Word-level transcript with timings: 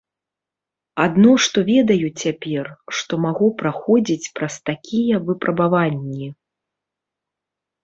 Адно 1.03 1.33
што 1.43 1.57
ведаю 1.67 2.07
цяпер, 2.23 2.65
што 3.01 3.13
магу 3.27 3.47
праходзіць 3.61 4.31
праз 4.41 4.57
такія 4.73 5.23
выпрабаванні. 5.31 6.27